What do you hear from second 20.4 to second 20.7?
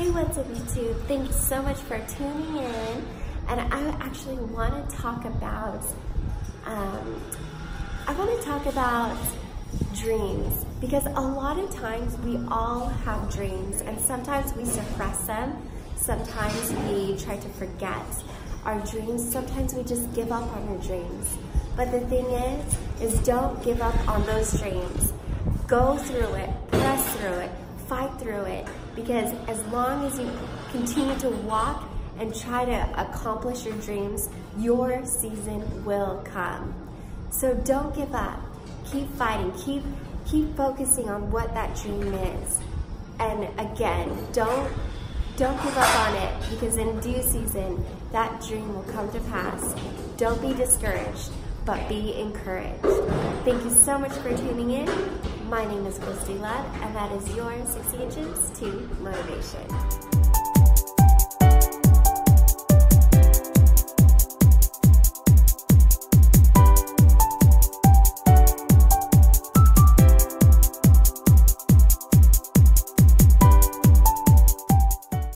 on